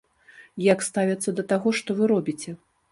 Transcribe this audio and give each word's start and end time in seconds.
Як 0.73 0.79
ставяцца 0.89 1.37
да 1.41 1.47
таго, 1.55 1.77
што 1.83 1.89
вы 2.01 2.13
робіце? 2.15 2.51